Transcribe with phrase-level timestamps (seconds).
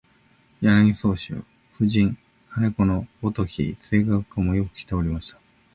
[0.61, 1.43] 柳宗悦、
[1.73, 2.17] 夫人
[2.55, 5.39] 兼子のごとき声楽家もよくきておりました